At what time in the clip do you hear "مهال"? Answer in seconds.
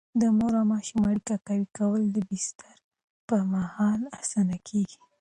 3.53-4.01